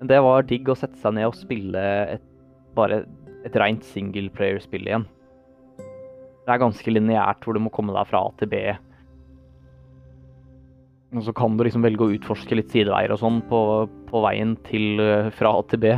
Men 0.00 0.08
det 0.08 0.20
var 0.24 0.46
digg 0.48 0.68
å 0.70 0.78
sette 0.78 0.96
seg 1.00 1.16
ned 1.16 1.28
og 1.28 1.36
spille 1.36 1.80
et, 2.16 2.22
bare 2.76 3.02
et 3.44 3.56
rent 3.60 3.84
singleplayer-spill 3.84 4.88
igjen. 4.88 5.04
Det 6.46 6.54
er 6.54 6.62
ganske 6.62 6.92
lineært, 6.94 7.44
hvor 7.44 7.54
du 7.54 7.60
må 7.62 7.72
komme 7.74 7.92
deg 7.94 8.08
fra 8.08 8.22
A 8.24 8.32
til 8.40 8.48
B. 8.50 8.62
Og 11.10 11.24
så 11.26 11.34
kan 11.34 11.56
du 11.58 11.64
liksom 11.66 11.82
velge 11.82 12.06
å 12.06 12.12
utforske 12.14 12.54
litt 12.54 12.70
sideveier 12.70 13.10
og 13.14 13.18
sånn 13.22 13.40
på, 13.50 13.60
på 14.06 14.22
veien 14.22 14.54
til 14.68 15.00
fra 15.34 15.56
A 15.58 15.64
til 15.70 15.82
B. 15.82 15.94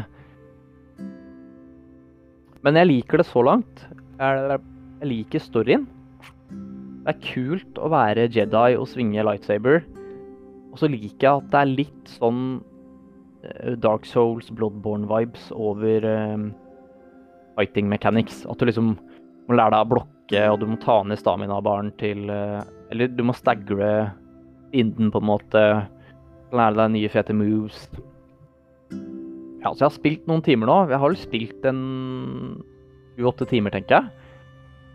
Men 2.63 2.79
jeg 2.79 2.89
liker 2.89 3.21
det 3.21 3.27
så 3.29 3.43
langt. 3.45 3.83
Jeg 4.23 4.61
liker 5.05 5.43
storyen. 5.43 5.85
Det 7.03 7.11
er 7.11 7.23
kult 7.27 7.81
å 7.83 7.91
være 7.91 8.29
Jedi 8.31 8.77
og 8.79 8.87
svinge 8.87 9.25
lightsaber. 9.27 9.83
Og 10.73 10.79
så 10.81 10.89
liker 10.89 11.27
jeg 11.27 11.41
at 11.41 11.49
det 11.53 11.61
er 11.61 11.73
litt 11.73 12.13
sånn 12.15 12.43
eh, 13.43 13.75
Dark 13.83 14.07
Souls, 14.09 14.49
Bloodborne-vibes 14.55 15.51
over 15.53 16.07
um, 16.07 16.47
fighting 17.59 17.91
mechanics. 17.91 18.45
At 18.47 18.63
du 18.63 18.69
liksom 18.71 18.95
må 18.95 19.59
lære 19.59 19.75
deg 19.75 19.83
å 19.83 19.91
blokke, 19.97 20.45
og 20.49 20.61
du 20.63 20.69
må 20.71 20.79
ta 20.81 21.01
ned 21.05 21.21
stamina-baren 21.21 21.91
til 22.01 22.31
uh, 22.31 22.63
Eller 22.95 23.11
du 23.11 23.25
må 23.27 23.35
stagre 23.37 23.91
inden, 24.73 25.13
på 25.13 25.23
en 25.23 25.29
måte. 25.29 25.63
Lære 26.53 26.77
deg 26.81 26.93
nye 26.97 27.13
fete 27.13 27.37
moves. 27.37 27.87
Ja, 29.63 29.71
så 29.71 29.79
jeg 29.79 29.87
har 29.87 29.95
spilt 29.95 30.27
noen 30.29 30.43
timer 30.45 30.69
nå. 30.69 30.79
Jeg 30.91 30.99
har 30.99 31.13
vel 31.13 31.21
spilt 31.21 31.69
en 31.69 31.83
sju-åtte 33.15 33.47
timer, 33.49 33.75
tenker 33.75 34.01
jeg. 34.01 34.11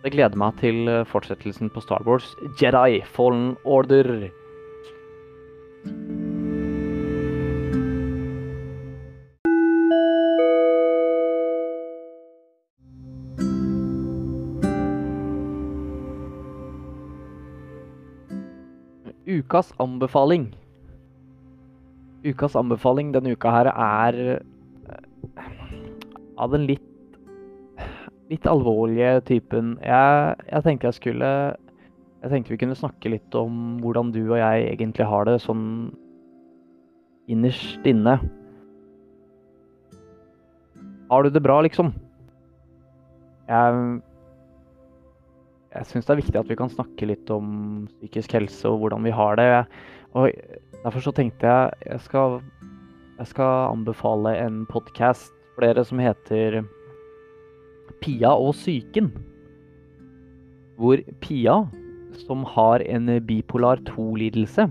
Jeg 0.05 0.13
gleder 0.13 0.39
meg 0.39 0.59
til 0.61 0.87
eh, 0.91 1.05
fortsettelsen 1.09 1.71
på 1.73 1.81
Star 1.83 2.05
Wars 2.07 2.29
Jedi 2.61 3.01
Fallen 3.15 3.55
Order. 3.65 4.27
Ukas 19.47 19.71
anbefaling. 19.79 20.49
Ukas 22.27 22.55
anbefaling 22.59 23.13
denne 23.15 23.31
uka 23.31 23.51
her 23.53 23.69
er 23.71 24.17
eh, 24.35 25.45
av 26.35 26.51
den 26.51 26.65
litt 26.67 26.83
litt 28.27 28.43
alvorlige 28.43 29.21
typen. 29.23 29.77
Jeg, 29.79 30.35
jeg, 30.49 30.63
tenkte 30.65 30.89
jeg 30.89 30.97
skulle 30.97 31.29
Jeg 32.19 32.33
tenkte 32.33 32.51
vi 32.51 32.59
kunne 32.59 32.75
snakke 32.75 33.13
litt 33.13 33.37
om 33.39 33.77
hvordan 33.79 34.11
du 34.11 34.19
og 34.25 34.35
jeg 34.35 34.67
egentlig 34.73 35.07
har 35.07 35.29
det 35.29 35.37
sånn 35.45 35.63
innerst 37.31 37.87
inne. 37.87 38.17
Har 41.07 41.23
du 41.23 41.31
det 41.31 41.43
bra, 41.45 41.61
liksom? 41.63 41.93
Jeg 43.47 43.79
jeg 45.77 45.87
syns 45.91 46.07
det 46.07 46.13
er 46.15 46.19
viktig 46.23 46.39
at 46.39 46.49
vi 46.49 46.57
kan 46.57 46.71
snakke 46.73 47.07
litt 47.09 47.29
om 47.33 47.85
psykisk 47.91 48.33
helse 48.33 48.65
og 48.69 48.79
hvordan 48.81 49.05
vi 49.05 49.13
har 49.13 49.37
det. 49.37 49.49
Og 50.17 50.33
derfor 50.81 51.03
så 51.05 51.13
tenkte 51.13 51.45
jeg 51.45 51.91
jeg 51.91 52.01
skal, 52.07 52.39
jeg 53.19 53.29
skal 53.29 53.71
anbefale 53.75 54.33
en 54.41 54.63
podkast 54.71 55.29
for 55.53 55.65
dere 55.67 55.83
som 55.85 56.01
heter 56.01 56.63
Pia 58.01 58.33
og 58.33 58.55
psyken. 58.57 59.11
Hvor 60.77 61.01
Pia, 61.21 61.59
som 62.25 62.43
har 62.57 62.81
en 62.85 63.13
bipolar 63.25 63.81
2-lidelse, 63.85 64.67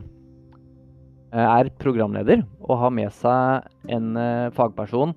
er 1.36 1.70
programleder 1.82 2.44
og 2.64 2.78
har 2.82 2.92
med 2.94 3.14
seg 3.14 3.66
en 3.92 4.12
fagperson. 4.54 5.14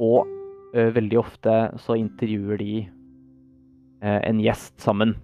Og 0.00 0.28
veldig 0.72 1.18
ofte 1.20 1.58
så 1.80 1.96
intervjuer 2.00 2.60
de 2.60 2.72
en 4.02 4.42
gjest 4.42 4.80
sammen. 4.80 5.16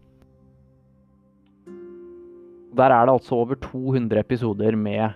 Der 2.75 2.90
er 2.90 3.07
det 3.07 3.12
altså 3.12 3.35
over 3.35 3.54
200 3.54 4.21
episoder 4.21 4.76
med 4.76 5.14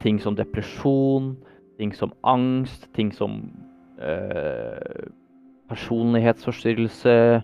ting 0.00 0.20
som 0.22 0.36
depresjon, 0.36 1.36
ting 1.78 1.94
som 1.94 2.12
angst, 2.22 2.88
ting 2.94 3.10
som 3.14 3.50
øh, 3.98 5.10
personlighetsforstyrrelse 5.68 7.42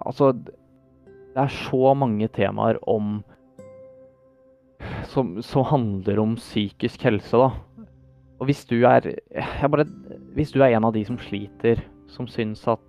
Altså, 0.00 0.32
det 0.32 1.36
er 1.36 1.46
så 1.46 1.94
mange 1.94 2.28
temaer 2.28 2.78
om 2.88 3.20
som, 5.10 5.42
som 5.42 5.66
handler 5.68 6.20
om 6.22 6.36
psykisk 6.38 7.02
helse, 7.04 7.36
da. 7.36 7.50
Og 8.40 8.48
hvis 8.48 8.64
du 8.64 8.74
er 8.88 9.00
Jeg 9.34 9.70
bare, 9.70 9.84
Hvis 10.36 10.52
du 10.54 10.60
er 10.62 10.76
en 10.76 10.86
av 10.86 10.94
de 10.94 11.02
som 11.06 11.18
sliter, 11.18 11.80
som 12.10 12.28
syns 12.30 12.62
at 12.70 12.82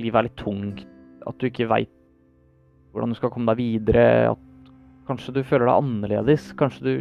livet 0.00 0.16
er 0.18 0.26
litt 0.28 0.40
tungt, 0.40 0.86
at 1.28 1.36
du 1.40 1.48
ikke 1.50 1.68
veit 1.68 1.92
hvordan 2.94 3.12
du 3.12 3.18
skal 3.18 3.32
komme 3.34 3.50
deg 3.52 3.60
videre, 3.60 4.32
at 4.32 4.72
kanskje 5.08 5.34
du 5.36 5.42
føler 5.44 5.68
deg 5.68 5.82
annerledes, 5.82 6.48
kanskje 6.56 6.84
du 6.86 6.94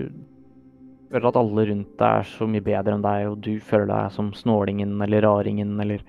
føler 1.14 1.30
at 1.30 1.40
alle 1.40 1.68
rundt 1.70 1.96
deg 2.02 2.20
er 2.20 2.28
så 2.34 2.50
mye 2.50 2.66
bedre 2.66 2.98
enn 2.98 3.06
deg, 3.06 3.30
og 3.30 3.40
du 3.46 3.54
føler 3.64 3.92
deg 3.94 4.12
som 4.16 4.34
snålingen 4.36 4.98
eller 5.06 5.28
raringen 5.28 5.80
eller 5.80 6.04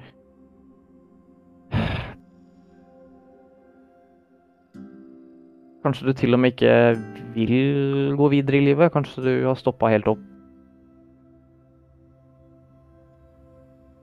Kanskje 5.85 6.07
du 6.09 6.15
til 6.17 6.33
og 6.33 6.41
med 6.41 6.55
ikke 6.55 6.77
vil 7.35 8.15
gå 8.17 8.29
videre 8.33 8.57
i 8.57 8.69
livet? 8.71 8.89
Kanskje 8.95 9.21
du 9.21 9.33
har 9.45 9.59
stoppa 9.61 9.91
helt 9.93 10.09
opp? 10.09 10.23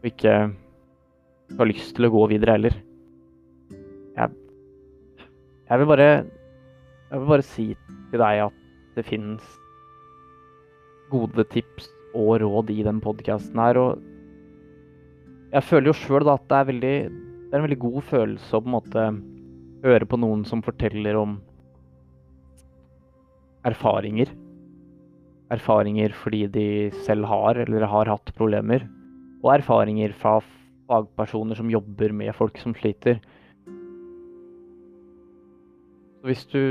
Og 0.01 0.09
ikke 0.09 0.35
har 1.57 1.69
lyst 1.69 1.93
til 1.97 2.07
å 2.07 2.11
gå 2.13 2.21
videre 2.31 2.55
heller. 2.57 2.77
Jeg, 4.17 4.33
jeg 5.69 5.81
vil 5.81 5.89
bare 5.93 6.11
Jeg 7.11 7.19
vil 7.19 7.27
bare 7.27 7.45
si 7.45 7.65
til 8.11 8.21
deg 8.21 8.45
at 8.47 8.61
det 8.95 9.03
finnes 9.07 9.43
gode 11.11 11.43
tips 11.51 11.89
og 12.15 12.39
råd 12.41 12.71
i 12.71 12.81
den 12.87 13.01
podkasten 13.03 13.59
her, 13.59 13.77
og 13.79 13.99
jeg 15.51 15.67
føler 15.67 15.91
jo 15.91 15.95
sjøl 15.99 16.31
at 16.31 16.45
det 16.47 16.57
er 16.57 16.69
veldig 16.69 16.95
Det 17.11 17.51
er 17.51 17.59
en 17.59 17.65
veldig 17.67 17.79
god 17.83 18.01
følelse 18.07 18.55
å 18.55 18.63
på 18.63 18.69
en 18.69 18.75
måte 18.77 19.05
høre 19.83 20.07
på 20.07 20.19
noen 20.23 20.45
som 20.47 20.63
forteller 20.63 21.17
om 21.19 21.35
erfaringer. 23.67 24.31
Erfaringer 25.51 26.15
fordi 26.15 26.45
de 26.53 26.67
selv 27.03 27.27
har 27.27 27.59
eller 27.59 27.83
har 27.91 28.11
hatt 28.13 28.31
problemer. 28.37 28.87
Og 29.41 29.54
erfaringer 29.56 30.13
fra 30.17 30.38
fagpersoner 30.89 31.58
som 31.58 31.71
jobber 31.71 32.13
med 32.13 32.36
folk 32.38 32.60
som 32.62 32.75
sliter. 32.77 33.21
Så 36.21 36.30
hvis 36.30 36.43
du 36.51 36.62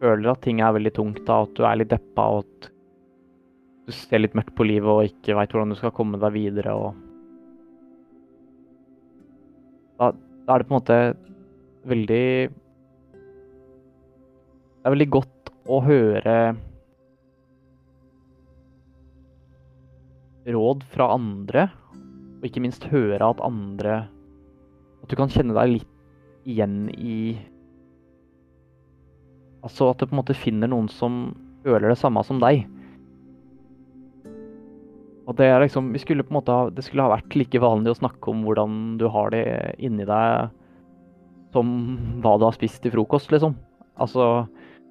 føler 0.00 0.30
at 0.32 0.40
ting 0.44 0.62
er 0.64 0.72
veldig 0.72 0.94
tungt, 0.96 1.24
da, 1.28 1.42
at 1.44 1.52
du 1.58 1.66
er 1.68 1.76
litt 1.76 1.92
deppa 1.92 2.28
og 2.38 2.46
at 2.46 2.70
du 3.84 3.92
ser 3.92 4.22
litt 4.22 4.36
mørkt 4.36 4.54
på 4.56 4.64
livet 4.64 4.88
og 4.88 5.10
ikke 5.10 5.36
veit 5.36 5.52
hvordan 5.52 5.74
du 5.74 5.76
skal 5.76 5.92
komme 5.92 6.16
deg 6.20 6.32
videre 6.32 6.72
og 6.72 6.94
da, 10.00 10.08
da, 10.08 10.54
er 10.54 10.62
det 10.62 10.68
på 10.68 10.72
en 10.72 10.78
måte 10.78 10.96
veldig 11.84 12.24
Det 14.80 14.88
er 14.88 14.94
veldig 14.96 15.10
godt 15.12 15.52
å 15.68 15.80
høre 15.84 16.36
råd 20.54 20.82
fra 20.92 21.06
andre, 21.14 21.68
og 22.44 22.50
ikke 22.50 22.60
minst 22.60 22.84
høre 22.92 23.24
at 23.24 23.40
andre 23.40 24.04
At 25.00 25.08
du 25.08 25.16
kan 25.16 25.32
kjenne 25.32 25.56
deg 25.56 25.78
litt 25.78 25.90
igjen 26.44 26.90
i 26.92 27.38
Altså 29.64 29.88
at 29.88 30.02
du 30.02 30.04
på 30.04 30.12
en 30.12 30.20
måte 30.20 30.36
finner 30.36 30.68
noen 30.68 30.90
som 30.92 31.32
føler 31.64 31.88
det 31.88 31.96
samme 31.96 32.20
som 32.28 32.36
deg. 32.42 32.66
Og 35.24 35.32
det 35.38 35.46
er 35.48 35.62
liksom 35.64 35.88
Vi 35.94 36.02
skulle 36.02 36.26
på 36.26 36.34
en 36.34 36.38
måte 36.42 36.52
ha 36.52 36.68
Det 36.68 36.84
skulle 36.84 37.06
ha 37.06 37.14
vært 37.14 37.36
like 37.40 37.62
vanlig 37.64 37.94
å 37.94 38.00
snakke 38.02 38.28
om 38.28 38.44
hvordan 38.44 38.98
du 39.00 39.06
har 39.08 39.32
det 39.32 39.46
inni 39.80 40.04
deg 40.04 40.52
som 41.54 41.68
hva 42.18 42.34
du 42.36 42.42
har 42.48 42.54
spist 42.56 42.80
til 42.82 42.90
frokost, 42.90 43.30
liksom. 43.30 43.52
Altså 43.94 44.44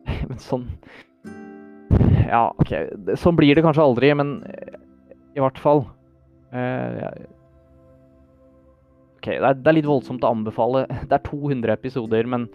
Men 0.29 0.39
sånn 0.41 0.65
Ja, 2.23 2.47
OK. 2.57 2.71
Sånn 3.19 3.37
blir 3.37 3.53
det 3.53 3.65
kanskje 3.65 3.83
aldri, 3.83 4.09
men 4.17 4.37
i 5.35 5.41
hvert 5.43 5.59
fall 5.59 5.83
eh, 6.55 7.27
OK, 9.23 9.29
det 9.39 9.47
er, 9.47 9.55
det 9.55 9.69
er 9.71 9.77
litt 9.77 9.87
voldsomt 9.87 10.25
å 10.27 10.33
anbefale. 10.35 10.83
Det 11.07 11.15
er 11.15 11.23
200 11.23 11.71
episoder, 11.71 12.27
men 12.27 12.49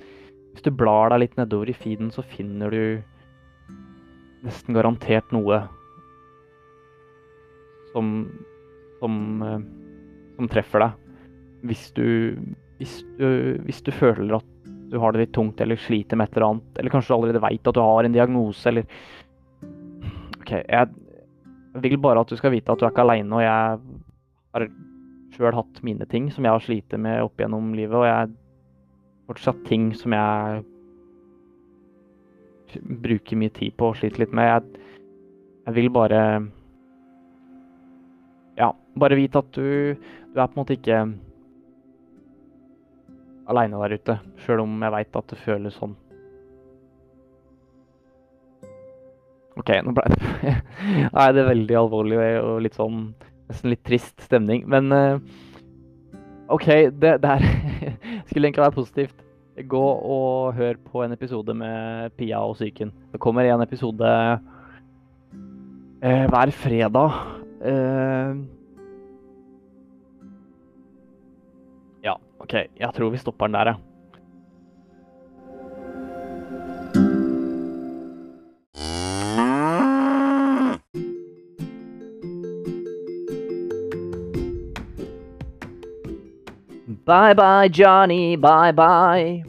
hvis 0.52 0.66
du 0.66 0.68
blar 0.76 1.14
deg 1.14 1.22
litt 1.22 1.38
nedover 1.38 1.70
i 1.72 1.76
feeden, 1.76 2.10
så 2.12 2.20
finner 2.20 2.74
du 2.74 2.82
nesten 4.44 4.76
garantert 4.76 5.32
noe 5.32 5.62
som, 7.94 8.10
som, 9.00 9.16
eh, 9.48 9.62
som 10.36 10.50
treffer 10.52 10.84
deg. 10.84 11.14
Hvis 11.72 11.88
du, 11.96 12.04
hvis, 12.82 12.98
du, 13.16 13.56
hvis 13.64 13.80
du, 13.86 13.90
føler 13.96 14.36
at 14.36 14.68
du 14.92 14.98
har 15.00 15.16
det 15.16 15.24
litt 15.24 15.34
tungt 15.36 15.64
eller 15.64 15.80
sliter 15.80 16.20
med 16.20 16.28
et 16.28 16.36
eller 16.36 16.50
annet, 16.50 16.68
eller 16.76 16.92
kanskje 16.92 17.14
du 17.14 17.16
allerede 17.16 17.44
veit 17.48 17.72
at 17.72 17.78
du 17.78 17.82
har 17.82 18.04
en 18.04 18.18
diagnose, 18.18 18.68
eller 18.68 18.84
OK, 20.42 20.52
jeg 20.52 21.80
vil 21.80 21.98
bare 22.04 22.20
at 22.20 22.28
du 22.28 22.36
skal 22.36 22.52
vite 22.52 22.76
at 22.76 22.80
du 22.80 22.84
er 22.84 22.92
ikke 22.92 23.08
aleine, 23.08 23.40
og 23.40 23.46
jeg 23.46 24.04
har 24.52 24.68
sjøl 25.38 25.54
hatt 25.54 25.82
mine 25.86 26.06
ting 26.10 26.32
som 26.34 26.46
jeg 26.46 26.56
har 26.56 26.64
slitt 26.64 26.94
med 26.98 27.22
opp 27.22 27.38
gjennom 27.38 27.70
livet, 27.78 27.94
og 27.94 28.08
jeg 28.08 28.34
fortsatt 29.28 29.60
ting 29.68 29.92
som 29.94 30.14
jeg 30.16 30.64
bruker 33.04 33.38
mye 33.38 33.54
tid 33.54 33.76
på 33.78 33.92
og 33.92 34.00
sliter 34.00 34.24
litt 34.24 34.34
med. 34.34 34.50
Jeg, 34.50 34.88
jeg 35.68 35.76
vil 35.78 35.90
bare 35.94 36.22
ja, 38.58 38.72
bare 38.98 39.18
vite 39.20 39.38
at 39.44 39.54
du, 39.54 39.94
du, 39.94 40.34
er 40.34 40.48
på 40.48 40.58
en 40.58 40.62
måte 40.64 40.74
ikke 40.74 41.00
aleine 43.48 43.80
der 43.84 43.96
ute, 43.96 44.18
sjøl 44.42 44.64
om 44.64 44.82
jeg 44.82 44.94
veit 44.96 45.22
at 45.22 45.30
det 45.30 45.40
føles 45.44 45.78
sånn. 45.78 45.94
OK, 49.58 49.70
nå 49.82 49.94
ble 49.94 50.04
det 50.12 50.18
Nei, 51.14 51.30
det 51.34 51.40
er 51.42 51.48
veldig 51.48 51.78
alvorlig 51.78 52.18
og 52.18 52.60
litt 52.62 52.76
sånn 52.78 53.08
Nesten 53.48 53.72
litt 53.72 53.84
trist 53.86 54.20
stemning. 54.24 54.66
Men 54.68 54.92
uh, 54.92 55.20
OK, 56.52 56.66
det, 56.92 57.18
der 57.22 57.44
skulle 58.28 58.48
egentlig 58.48 58.64
være 58.64 58.76
positivt. 58.76 59.24
Gå 59.68 59.84
og 59.84 60.54
hør 60.54 60.78
på 60.84 61.02
en 61.02 61.12
episode 61.12 61.54
med 61.54 62.14
Pia 62.18 62.38
og 62.38 62.54
psyken. 62.54 62.92
Det 63.12 63.20
kommer 63.20 63.48
en 63.48 63.64
episode 63.64 64.12
eh, 66.02 66.24
hver 66.30 66.52
fredag. 66.54 67.18
Eh, 67.66 68.36
ja, 72.06 72.14
OK. 72.38 72.54
Jeg 72.54 72.94
tror 72.94 73.10
vi 73.10 73.18
stopper 73.18 73.46
den 73.50 73.58
der, 73.58 73.72
jeg. 73.72 73.87
Bye 87.08 87.32
bye, 87.32 87.70
Johnny, 87.72 88.36
bye 88.36 88.70
bye. 88.70 89.42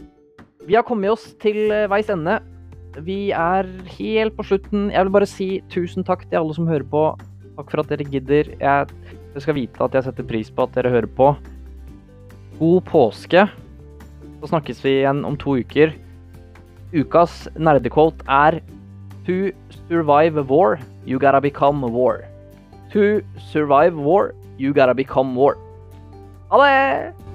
Vi 0.63 0.75
har 0.77 0.85
kommet 0.87 1.11
oss 1.11 1.25
til 1.43 1.67
eh, 1.75 1.89
veis 1.91 2.07
ende. 2.07 2.37
Vi 3.03 3.33
er 3.35 3.67
helt 3.97 4.37
på 4.37 4.45
slutten. 4.47 4.85
Jeg 4.93 5.03
vil 5.03 5.11
bare 5.11 5.27
si 5.27 5.47
tusen 5.67 6.07
takk 6.07 6.23
til 6.29 6.39
alle 6.39 6.55
som 6.55 6.71
hører 6.71 6.87
på. 6.87 7.03
Takk 7.57 7.73
for 7.73 7.83
at 7.83 7.91
dere 7.91 8.07
gidder. 8.07 8.53
Jeg, 8.63 8.87
skal 9.43 9.59
vite 9.59 9.83
at 9.83 9.99
jeg 9.99 10.07
setter 10.07 10.29
pris 10.31 10.47
på 10.55 10.69
at 10.69 10.79
dere 10.79 10.93
hører 10.95 11.11
på. 11.19 11.33
God 12.63 12.81
påske. 12.87 13.43
Så 14.39 14.53
snakkes 14.55 14.79
vi 14.87 15.01
igjen 15.01 15.25
om 15.27 15.35
to 15.35 15.59
uker. 15.59 15.91
Ukas 16.95 17.41
nerdequote 17.59 18.23
er 18.23 18.61
To 19.27 19.51
survive 19.91 20.47
war, 20.47 20.79
you 21.05 21.19
gotta 21.19 21.43
become 21.43 21.83
war. 21.91 22.23
To 22.95 23.19
survive 23.51 23.99
war, 23.99 24.31
you 24.57 24.71
gotta 24.71 24.95
become 24.95 25.35
war. 25.35 25.59
Ha 26.49 26.63
det! 26.63 27.28